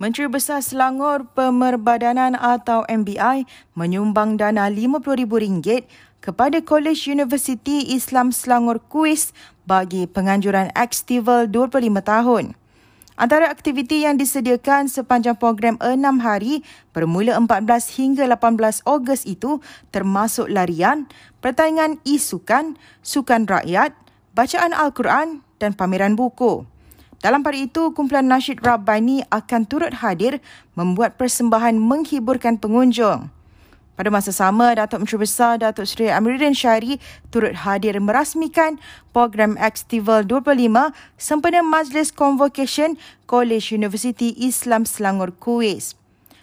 Menteri 0.00 0.32
Besar 0.32 0.64
Selangor 0.64 1.28
Pemerbadanan 1.36 2.32
atau 2.32 2.88
MBI 2.88 3.44
menyumbang 3.76 4.40
dana 4.40 4.72
RM50,000 4.72 5.84
kepada 6.24 6.56
Kolej 6.64 7.04
Universiti 7.12 7.84
Islam 7.92 8.32
Selangor 8.32 8.80
Kuis 8.88 9.36
bagi 9.68 10.08
penganjuran 10.08 10.72
Xtival 10.72 11.52
25 11.52 11.84
tahun. 12.00 12.56
Antara 13.20 13.52
aktiviti 13.52 14.08
yang 14.08 14.16
disediakan 14.16 14.88
sepanjang 14.88 15.36
program 15.36 15.76
6 15.76 16.00
hari 16.24 16.64
bermula 16.96 17.36
14 17.36 17.60
hingga 18.00 18.24
18 18.24 18.88
Ogos 18.88 19.28
itu 19.28 19.60
termasuk 19.92 20.48
larian, 20.48 21.12
pertandingan 21.44 22.00
e-sukan, 22.08 22.80
sukan 23.04 23.44
rakyat, 23.44 23.92
bacaan 24.32 24.72
Al-Quran 24.72 25.44
dan 25.60 25.76
pameran 25.76 26.16
buku. 26.16 26.69
Dalam 27.20 27.44
pada 27.44 27.56
itu, 27.60 27.92
kumpulan 27.92 28.24
nasyid 28.24 28.64
Rabbani 28.64 29.20
akan 29.28 29.68
turut 29.68 30.00
hadir 30.00 30.40
membuat 30.72 31.20
persembahan 31.20 31.76
menghiburkan 31.76 32.56
pengunjung. 32.56 33.28
Pada 33.92 34.08
masa 34.08 34.32
sama, 34.32 34.72
Datuk 34.72 35.04
Menteri 35.04 35.28
Besar 35.28 35.60
Datuk 35.60 35.84
Seri 35.84 36.08
Amiruddin 36.08 36.56
Syari 36.56 36.96
turut 37.28 37.52
hadir 37.52 38.00
merasmikan 38.00 38.80
program 39.12 39.60
Xtival 39.60 40.24
25 40.24 40.96
sempena 41.20 41.60
Majlis 41.60 42.08
Convocation 42.08 42.96
College 43.28 43.76
Universiti 43.76 44.32
Islam 44.40 44.88
Selangor 44.88 45.36
Kuwait. 45.36 45.92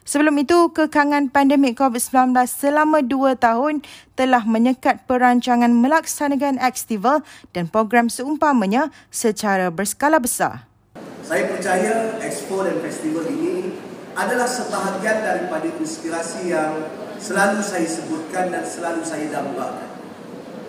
Sebelum 0.06 0.38
itu, 0.38 0.70
kekangan 0.70 1.34
pandemik 1.34 1.82
COVID-19 1.82 2.38
selama 2.46 3.02
dua 3.02 3.34
tahun 3.34 3.82
telah 4.14 4.46
menyekat 4.46 5.10
perancangan 5.10 5.74
melaksanakan 5.74 6.62
Xtival 6.62 7.26
dan 7.58 7.66
program 7.66 8.14
seumpamanya 8.14 8.94
secara 9.10 9.74
berskala 9.74 10.22
besar. 10.22 10.67
Saya 11.28 11.44
percaya 11.52 12.16
Expo 12.24 12.64
dan 12.64 12.80
festival 12.80 13.28
ini 13.28 13.76
adalah 14.16 14.48
sebahagian 14.48 15.28
daripada 15.28 15.68
inspirasi 15.76 16.56
yang 16.56 16.88
selalu 17.20 17.60
saya 17.60 17.84
sebutkan 17.84 18.48
dan 18.48 18.64
selalu 18.64 19.04
saya 19.04 19.28
dambakan. 19.28 19.92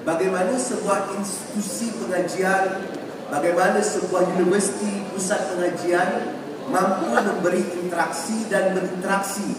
Bagaimana 0.03 0.59
sebuah 0.59 1.15
institusi 1.15 1.95
pengajian, 2.03 2.91
bagaimana 3.31 3.79
sebuah 3.79 4.35
universiti 4.35 5.07
pusat 5.15 5.47
pengajian 5.55 6.35
mampu 6.75 7.07
memberi 7.07 7.63
interaksi 7.79 8.51
dan 8.51 8.75
berinteraksi 8.75 9.55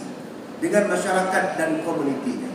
dengan 0.60 0.84
masyarakat 0.92 1.44
dan 1.56 1.80
komunitinya. 1.80 2.52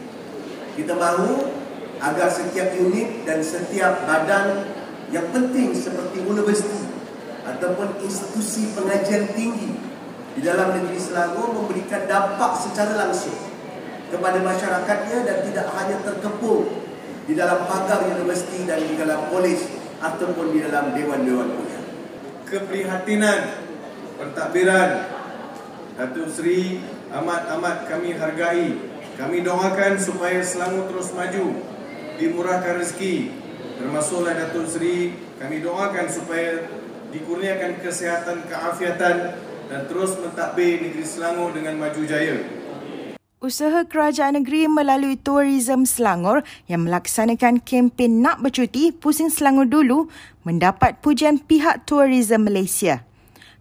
Kita 0.77 0.93
mahu 0.93 1.49
agar 1.97 2.30
setiap 2.30 2.77
unit 2.77 3.25
dan 3.25 3.41
setiap 3.41 4.05
badan 4.05 4.69
yang 5.09 5.33
penting 5.33 5.73
seperti 5.73 6.21
universiti 6.21 6.84
ataupun 7.45 8.01
institusi 8.01 8.73
pengajian 8.73 9.29
tinggi 9.38 9.77
di 10.35 10.41
dalam 10.43 10.75
negeri 10.75 10.97
Selangor 10.99 11.53
memberikan 11.53 12.09
dampak 12.09 12.57
secara 12.59 13.07
langsung 13.07 13.37
kepada 14.09 14.41
masyarakatnya 14.41 15.17
dan 15.23 15.37
tidak 15.45 15.65
hanya 15.77 15.97
terkepung 16.03 16.65
di 17.25 17.33
dalam 17.33 17.65
pagar 17.65 18.05
universiti 18.05 18.65
dan 18.65 18.81
di 18.81 18.93
dalam 18.97 19.29
polis 19.29 19.65
ataupun 20.02 20.53
di 20.53 20.59
dalam 20.61 20.93
dewan-dewan 20.93 21.49
kuliah. 21.55 21.83
Keprihatinan 22.45 23.41
pentadbiran 24.21 24.89
Datuk 25.95 26.27
Seri 26.30 26.83
amat-amat 27.15 27.87
kami 27.87 28.13
hargai. 28.13 28.67
Kami 29.15 29.47
doakan 29.47 29.95
supaya 29.95 30.43
Selangor 30.43 30.91
terus 30.91 31.15
maju, 31.15 31.63
dimurahkan 32.19 32.83
rezeki. 32.83 33.31
Termasuklah 33.80 34.35
Datuk 34.35 34.67
Seri, 34.67 35.15
kami 35.39 35.63
doakan 35.63 36.11
supaya 36.11 36.67
dikurniakan 37.16 37.80
kesihatan, 37.80 38.44
keafiatan 38.52 39.16
dan 39.71 39.81
terus 39.88 40.19
mentadbir 40.19 40.83
negeri 40.83 41.05
Selangor 41.08 41.55
dengan 41.55 41.80
maju 41.80 42.02
jaya. 42.03 42.38
Usaha 43.39 43.85
kerajaan 43.85 44.41
negeri 44.41 44.65
melalui 44.65 45.15
Tourism 45.21 45.86
Selangor 45.86 46.42
yang 46.65 46.89
melaksanakan 46.89 47.61
kempen 47.61 48.20
Nak 48.20 48.42
Bercuti 48.42 48.89
Pusing 48.89 49.30
Selangor 49.30 49.70
Dulu 49.70 50.09
mendapat 50.43 50.98
pujian 50.99 51.37
pihak 51.37 51.86
Tourism 51.86 52.49
Malaysia. 52.49 53.05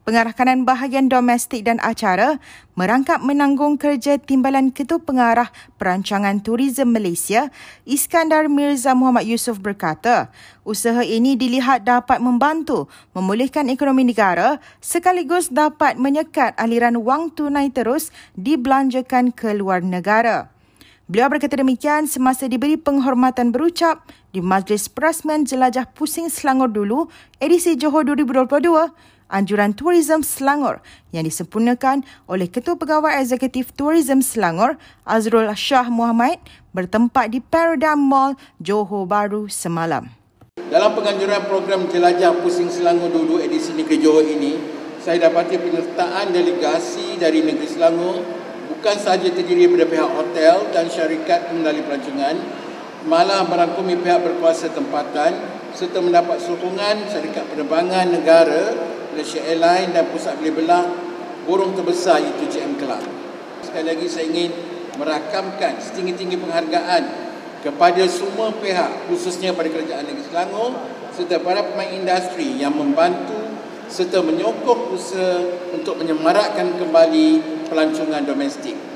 Pengarah 0.05 0.37
kanan 0.37 0.69
bahagian 0.69 1.09
domestik 1.09 1.65
dan 1.65 1.81
acara 1.81 2.37
merangkap 2.77 3.25
menanggung 3.25 3.81
kerja 3.81 4.21
timbalan 4.21 4.69
Ketua 4.69 5.01
Pengarah 5.01 5.49
Perancangan 5.81 6.45
Tourism 6.45 6.93
Malaysia, 6.93 7.49
Iskandar 7.89 8.53
Mirza 8.53 8.93
Muhammad 8.93 9.25
Yusof 9.25 9.65
berkata, 9.65 10.29
usaha 10.61 11.01
ini 11.01 11.41
dilihat 11.41 11.89
dapat 11.89 12.21
membantu 12.21 12.85
memulihkan 13.17 13.73
ekonomi 13.73 14.05
negara 14.05 14.61
sekaligus 14.85 15.49
dapat 15.49 15.97
menyekat 15.97 16.53
aliran 16.61 17.01
wang 17.01 17.33
tunai 17.33 17.73
terus 17.73 18.13
dibelanjakan 18.37 19.33
ke 19.33 19.57
luar 19.57 19.81
negara. 19.81 20.53
Beliau 21.09 21.33
berkata 21.33 21.57
demikian 21.57 22.05
semasa 22.05 22.45
diberi 22.45 22.77
penghormatan 22.77 23.57
berucap 23.57 24.05
di 24.37 24.45
Majlis 24.45 24.93
Perasmian 24.93 25.49
Jelajah 25.49 25.89
Pusing 25.97 26.29
Selangor 26.29 26.69
dulu 26.69 27.09
edisi 27.41 27.73
Johor 27.77 28.05
2022 28.05 29.14
anjuran 29.29 29.73
Tourism 29.73 30.21
Selangor 30.21 30.85
yang 31.15 31.25
disempurnakan 31.25 32.05
oleh 32.29 32.49
Ketua 32.51 32.77
Pegawai 32.77 33.21
Eksekutif 33.21 33.73
Tourism 33.73 34.21
Selangor 34.21 34.77
Azrul 35.07 35.49
Shah 35.57 35.89
Muhammad 35.89 36.41
bertempat 36.75 37.33
di 37.33 37.41
Paradigm 37.41 38.01
Mall 38.03 38.37
Johor 38.61 39.09
Bahru 39.09 39.47
semalam. 39.49 40.11
Dalam 40.71 40.95
penganjuran 40.95 41.47
program 41.47 41.87
Jelajah 41.91 42.35
Pusing 42.43 42.71
Selangor 42.71 43.11
dulu 43.11 43.39
edisi 43.39 43.75
Negeri 43.75 43.99
Johor 44.03 44.27
ini, 44.27 44.59
saya 45.03 45.29
dapati 45.29 45.61
penyertaan 45.61 46.33
delegasi 46.33 47.21
dari 47.21 47.45
Negeri 47.45 47.69
Selangor 47.69 48.23
bukan 48.71 48.97
sahaja 48.97 49.29
terdiri 49.29 49.69
daripada 49.69 49.87
pihak 49.87 50.11
hotel 50.17 50.55
dan 50.73 50.89
syarikat 50.89 51.53
pengendali 51.53 51.85
pelancongan, 51.85 52.37
malah 53.05 53.45
merangkumi 53.45 54.01
pihak 54.01 54.25
berkuasa 54.25 54.73
tempatan 54.73 55.37
serta 55.75 55.99
mendapat 56.01 56.39
sokongan 56.39 57.11
syarikat 57.11 57.45
penerbangan 57.51 58.07
negara 58.15 58.94
Malaysia 59.15 59.39
Airlines 59.47 59.95
dan 59.95 60.11
pusat 60.11 60.35
beli 60.43 60.51
belah 60.51 60.91
burung 61.47 61.71
terbesar 61.79 62.19
iaitu 62.19 62.51
GM 62.51 62.75
Club. 62.83 62.99
Sekali 63.63 63.87
lagi 63.87 64.11
saya 64.11 64.27
ingin 64.27 64.51
merakamkan 64.99 65.79
setinggi-tinggi 65.79 66.35
penghargaan 66.35 67.03
kepada 67.63 68.03
semua 68.11 68.51
pihak 68.59 69.07
khususnya 69.07 69.55
pada 69.55 69.71
kerajaan 69.71 70.05
negeri 70.05 70.27
Selangor 70.27 70.75
serta 71.15 71.39
para 71.41 71.63
pemain 71.63 71.95
industri 71.95 72.59
yang 72.59 72.75
membantu 72.75 73.39
serta 73.87 74.19
menyokong 74.19 74.99
usaha 74.99 75.39
untuk 75.71 75.95
menyemarakkan 76.03 76.75
kembali 76.75 77.27
pelancongan 77.71 78.27
domestik. 78.27 78.94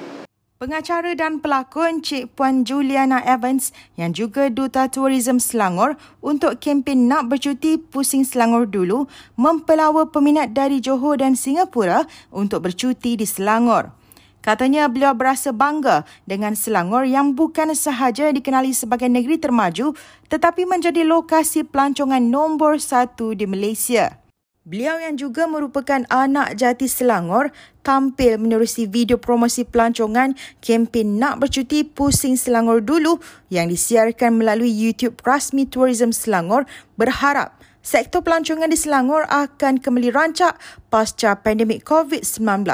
Pengacara 0.58 1.14
dan 1.14 1.38
pelakon 1.38 2.02
Cik 2.02 2.34
Puan 2.34 2.66
Juliana 2.66 3.22
Evans 3.22 3.70
yang 3.94 4.10
juga 4.10 4.50
Duta 4.50 4.90
Tourism 4.90 5.38
Selangor 5.38 5.94
untuk 6.18 6.58
kempen 6.58 7.06
Nak 7.06 7.30
Bercuti 7.30 7.78
Pusing 7.78 8.26
Selangor 8.26 8.66
dulu 8.66 9.06
mempelawa 9.38 10.10
peminat 10.10 10.58
dari 10.58 10.82
Johor 10.82 11.22
dan 11.22 11.38
Singapura 11.38 12.10
untuk 12.34 12.66
bercuti 12.66 13.14
di 13.14 13.22
Selangor. 13.22 13.94
Katanya 14.42 14.90
beliau 14.90 15.14
berasa 15.14 15.54
bangga 15.54 16.02
dengan 16.26 16.58
Selangor 16.58 17.06
yang 17.06 17.38
bukan 17.38 17.70
sahaja 17.78 18.34
dikenali 18.34 18.74
sebagai 18.74 19.06
negeri 19.06 19.38
termaju 19.38 19.94
tetapi 20.26 20.66
menjadi 20.66 21.06
lokasi 21.06 21.70
pelancongan 21.70 22.34
nombor 22.34 22.82
satu 22.82 23.30
di 23.30 23.46
Malaysia. 23.46 24.18
Beliau 24.68 25.00
yang 25.00 25.16
juga 25.16 25.48
merupakan 25.48 26.04
anak 26.12 26.52
jati 26.60 26.92
Selangor 26.92 27.48
tampil 27.80 28.36
menerusi 28.36 28.84
video 28.84 29.16
promosi 29.16 29.64
pelancongan 29.64 30.36
kempen 30.60 31.16
Nak 31.16 31.40
Bercuti 31.40 31.88
Pusing 31.88 32.36
Selangor 32.36 32.84
Dulu 32.84 33.16
yang 33.48 33.72
disiarkan 33.72 34.36
melalui 34.36 34.68
YouTube 34.68 35.24
rasmi 35.24 35.64
Tourism 35.64 36.12
Selangor 36.12 36.68
berharap 37.00 37.56
sektor 37.80 38.20
pelancongan 38.20 38.68
di 38.68 38.76
Selangor 38.76 39.24
akan 39.32 39.80
kembali 39.80 40.12
rancak 40.12 40.60
pasca 40.92 41.40
pandemik 41.40 41.88
COVID-19. 41.88 42.68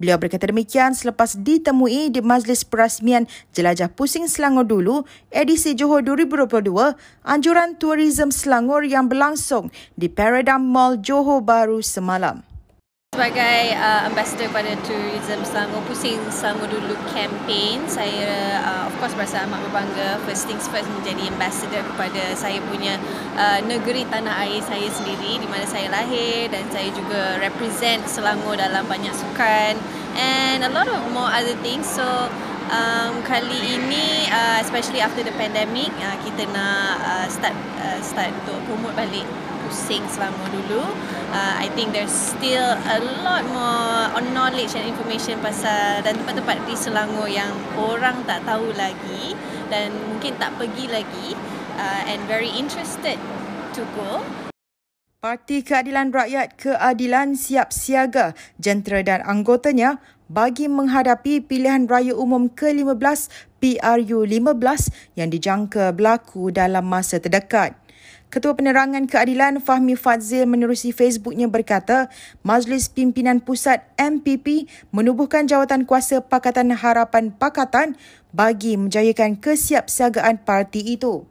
Beliau 0.00 0.16
berkata 0.16 0.48
demikian 0.48 0.96
selepas 0.96 1.36
ditemui 1.36 2.08
di 2.08 2.24
Majlis 2.24 2.64
Perasmian 2.64 3.28
Jelajah 3.52 3.92
Pusing 3.92 4.32
Selangor 4.32 4.64
dulu, 4.64 5.04
edisi 5.28 5.76
Johor 5.76 6.00
2022, 6.00 6.72
anjuran 7.20 7.76
Tourism 7.76 8.32
Selangor 8.32 8.88
yang 8.88 9.12
berlangsung 9.12 9.68
di 10.00 10.08
Paradigm 10.08 10.64
Mall 10.64 10.96
Johor 11.04 11.44
Bahru 11.44 11.84
semalam. 11.84 12.49
Sebagai 13.20 13.76
uh, 13.76 14.08
ambassador 14.08 14.48
pada 14.48 14.72
Tourism 14.80 15.44
Selangor, 15.44 15.84
Pusing 15.84 16.16
Selangor 16.32 16.72
Dulu 16.72 16.96
campaign, 17.12 17.84
saya 17.84 18.56
uh, 18.64 18.88
of 18.88 18.96
course 18.96 19.12
berasa 19.12 19.44
amat 19.44 19.60
berbangga 19.66 20.16
first 20.24 20.48
things 20.48 20.64
first 20.70 20.88
menjadi 20.88 21.28
ambassador 21.28 21.84
kepada 21.84 22.32
saya 22.32 22.62
punya 22.70 22.96
uh, 23.36 23.60
negeri 23.66 24.08
tanah 24.08 24.46
air 24.46 24.64
saya 24.64 24.88
sendiri 24.88 25.36
di 25.36 25.44
mana 25.50 25.68
saya 25.68 25.92
lahir 25.92 26.54
dan 26.54 26.64
saya 26.72 26.88
juga 26.96 27.36
represent 27.42 28.08
Selangor 28.08 28.56
dalam 28.56 28.88
banyak 28.88 29.12
sukan 29.12 29.74
and 30.16 30.64
a 30.64 30.72
lot 30.72 30.88
of 30.88 31.02
more 31.12 31.28
other 31.28 31.58
things. 31.66 31.90
So 31.90 32.06
um, 32.70 33.20
kali 33.26 33.58
ini 33.74 34.32
uh, 34.32 34.62
especially 34.62 35.04
after 35.04 35.20
the 35.26 35.34
pandemic 35.34 35.90
uh, 35.98 36.16
kita 36.24 36.46
nak 36.54 37.02
uh, 37.04 37.26
start 37.26 37.58
uh, 37.84 37.98
start 38.00 38.30
untuk 38.46 38.64
promote 38.70 38.94
balik 38.96 39.26
pusing 39.70 40.02
Selangor 40.10 40.50
dulu. 40.50 40.82
Uh, 41.30 41.54
I 41.62 41.70
think 41.78 41.94
there's 41.94 42.10
still 42.10 42.74
a 42.74 42.98
lot 43.22 43.46
more 43.54 44.18
knowledge 44.34 44.74
and 44.74 44.90
information 44.90 45.38
pasal 45.38 46.02
dan 46.02 46.18
tempat-tempat 46.18 46.58
di 46.66 46.74
Selangor 46.74 47.30
yang 47.30 47.54
orang 47.78 48.26
tak 48.26 48.42
tahu 48.42 48.74
lagi 48.74 49.38
dan 49.70 49.94
mungkin 50.10 50.34
tak 50.42 50.58
pergi 50.58 50.90
lagi 50.90 51.38
uh, 51.78 52.02
and 52.10 52.18
very 52.26 52.50
interested 52.50 53.14
to 53.78 53.86
go. 53.94 54.18
Parti 55.20 55.60
Keadilan 55.62 56.10
Rakyat 56.10 56.56
Keadilan 56.58 57.36
siap 57.38 57.70
siaga 57.70 58.32
jentera 58.56 59.04
dan 59.04 59.20
anggotanya 59.22 60.00
bagi 60.32 60.64
menghadapi 60.64 61.44
pilihan 61.44 61.84
raya 61.84 62.16
umum 62.16 62.48
ke-15 62.48 63.28
PRU 63.60 64.24
15 64.24 65.20
yang 65.20 65.28
dijangka 65.28 65.92
berlaku 65.92 66.48
dalam 66.48 66.88
masa 66.88 67.20
terdekat. 67.20 67.76
Ketua 68.30 68.54
Penerangan 68.54 69.10
Keadilan 69.10 69.58
Fahmi 69.58 69.98
Fadzil 69.98 70.46
menerusi 70.46 70.94
Facebooknya 70.94 71.50
berkata, 71.50 72.06
Majlis 72.46 72.86
Pimpinan 72.86 73.42
Pusat 73.42 73.82
MPP 73.98 74.70
menubuhkan 74.94 75.50
jawatan 75.50 75.82
kuasa 75.82 76.22
Pakatan 76.22 76.70
Harapan 76.70 77.34
Pakatan 77.34 77.98
bagi 78.30 78.78
menjayakan 78.78 79.34
kesiapsiagaan 79.34 80.46
parti 80.46 80.94
itu. 80.94 81.26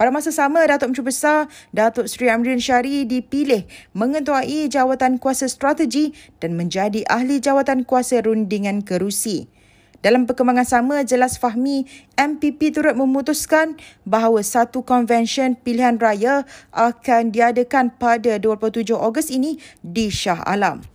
Pada 0.00 0.08
masa 0.08 0.32
sama, 0.32 0.64
Datuk 0.64 0.96
Menteri 0.96 1.12
Besar 1.12 1.52
Datuk 1.68 2.08
Seri 2.08 2.32
Amrin 2.32 2.64
Syari 2.64 3.04
dipilih 3.04 3.68
mengetuai 3.92 4.72
jawatan 4.72 5.20
kuasa 5.20 5.52
strategi 5.52 6.16
dan 6.40 6.56
menjadi 6.56 7.04
ahli 7.12 7.44
jawatan 7.44 7.84
kuasa 7.84 8.24
rundingan 8.24 8.80
kerusi. 8.88 9.52
Dalam 9.98 10.30
perkembangan 10.30 10.62
sama, 10.62 11.02
jelas 11.02 11.42
Fahmi, 11.42 11.82
MPP 12.14 12.70
turut 12.70 12.94
memutuskan 12.94 13.74
bahawa 14.06 14.38
satu 14.46 14.86
konvensyen 14.86 15.58
pilihan 15.58 15.98
raya 15.98 16.46
akan 16.70 17.34
diadakan 17.34 17.90
pada 17.98 18.38
27 18.38 18.94
Ogos 18.94 19.26
ini 19.26 19.58
di 19.82 20.06
Shah 20.06 20.38
Alam. 20.46 20.86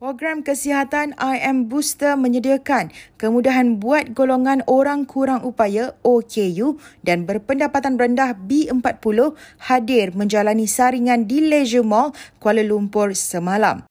Program 0.00 0.40
kesihatan 0.40 1.12
IM 1.20 1.68
Booster 1.68 2.16
menyediakan 2.16 2.88
kemudahan 3.20 3.76
buat 3.76 4.16
golongan 4.16 4.64
orang 4.64 5.04
kurang 5.04 5.44
upaya 5.44 5.92
OKU 6.00 6.80
dan 7.04 7.28
berpendapatan 7.28 8.00
rendah 8.00 8.32
B40 8.32 9.36
hadir 9.68 10.16
menjalani 10.16 10.64
saringan 10.64 11.28
di 11.28 11.44
Leisure 11.44 11.84
Mall 11.84 12.16
Kuala 12.40 12.64
Lumpur 12.64 13.12
semalam. 13.12 13.89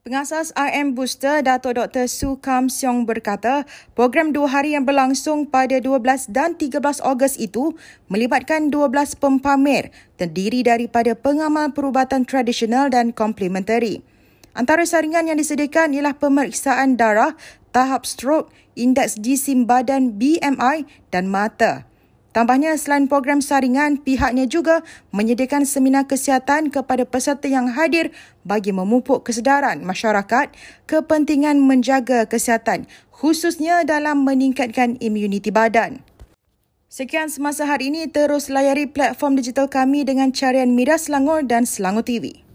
Pengasas 0.00 0.48
IM 0.56 0.96
Booster, 0.96 1.44
Dato' 1.44 1.76
Dr. 1.76 2.08
Su 2.08 2.40
Kam 2.40 2.72
Siong 2.72 3.04
berkata, 3.04 3.68
program 3.92 4.32
dua 4.32 4.48
hari 4.48 4.72
yang 4.72 4.88
berlangsung 4.88 5.44
pada 5.44 5.76
12 5.76 6.32
dan 6.32 6.56
13 6.56 7.04
Ogos 7.04 7.36
itu 7.36 7.76
melibatkan 8.08 8.72
12 8.72 9.20
pempamer 9.20 9.92
terdiri 10.16 10.64
daripada 10.64 11.12
pengamal 11.12 11.76
perubatan 11.76 12.24
tradisional 12.24 12.88
dan 12.88 13.12
komplementari. 13.12 14.00
Antara 14.56 14.88
saringan 14.88 15.28
yang 15.28 15.36
disediakan 15.36 15.92
ialah 15.92 16.16
pemeriksaan 16.16 16.96
darah, 16.96 17.36
tahap 17.68 18.08
strok, 18.08 18.48
indeks 18.80 19.20
jisim 19.20 19.68
badan 19.68 20.16
BMI 20.16 20.88
dan 21.12 21.28
mata. 21.28 21.89
Tambahnya, 22.30 22.78
selain 22.78 23.10
program 23.10 23.42
saringan, 23.42 23.98
pihaknya 23.98 24.46
juga 24.46 24.86
menyediakan 25.10 25.66
seminar 25.66 26.06
kesihatan 26.06 26.70
kepada 26.70 27.02
peserta 27.02 27.50
yang 27.50 27.74
hadir 27.74 28.14
bagi 28.46 28.70
memupuk 28.70 29.26
kesedaran 29.26 29.82
masyarakat 29.82 30.54
kepentingan 30.86 31.58
menjaga 31.58 32.30
kesihatan, 32.30 32.86
khususnya 33.10 33.82
dalam 33.82 34.22
meningkatkan 34.22 34.94
imuniti 35.02 35.50
badan. 35.50 36.06
Sekian 36.86 37.30
semasa 37.30 37.66
hari 37.66 37.90
ini, 37.90 38.06
terus 38.06 38.46
layari 38.46 38.86
platform 38.86 39.38
digital 39.38 39.66
kami 39.66 40.06
dengan 40.06 40.30
carian 40.30 40.70
Mira 40.74 40.98
Selangor 40.98 41.42
dan 41.46 41.66
Selangor 41.66 42.06
TV. 42.06 42.49